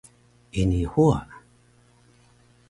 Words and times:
Ini 0.51 0.85
huwa 0.85 1.27